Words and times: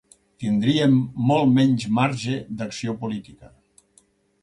Tindríem 0.43 0.95
molt 1.33 1.53
menys 1.59 1.87
marge 2.01 2.41
d’acció 2.63 2.99
política. 3.07 3.55